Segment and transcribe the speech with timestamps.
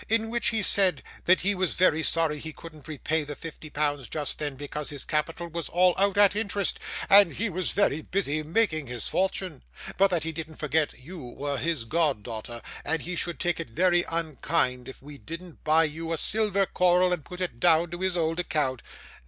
[0.09, 4.07] In which he said that he was very sorry he couldn't repay the fifty pounds
[4.07, 8.41] just then, because his capital was all out at interest, and he was very busy
[8.41, 9.61] making his fortune,
[9.99, 13.69] but that he didn't forget you were his god daughter, and he should take it
[13.69, 17.99] very unkind if we didn't buy you a silver coral and put it down to
[18.01, 18.81] his old account?